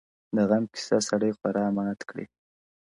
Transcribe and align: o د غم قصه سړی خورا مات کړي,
o 0.31 0.33
د 0.35 0.37
غم 0.49 0.63
قصه 0.73 0.97
سړی 1.09 1.31
خورا 1.37 1.65
مات 1.77 1.99
کړي, 2.09 2.25